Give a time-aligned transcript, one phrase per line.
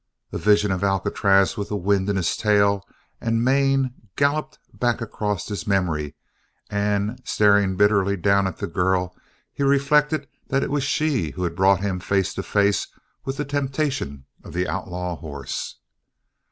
[0.31, 2.87] A vision of Alcatraz with the wind in tail
[3.21, 6.15] and mane galloped back across his memory
[6.71, 9.15] and staring bitterly down at the girl
[9.53, 12.87] he reflected that it was she who had brought him face to face
[13.25, 15.75] with the temptation of the outlaw horse.